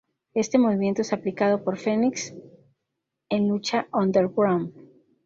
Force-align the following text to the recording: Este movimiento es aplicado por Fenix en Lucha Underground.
Este 0.33 0.57
movimiento 0.57 1.03
es 1.03 1.13
aplicado 1.13 1.63
por 1.63 1.77
Fenix 1.77 2.33
en 3.29 3.47
Lucha 3.47 3.87
Underground. 3.93 4.73